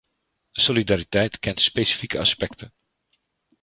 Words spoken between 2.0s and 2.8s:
aspecten.